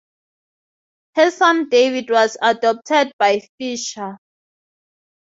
[1.13, 4.17] Her son David was adopted by Fischer.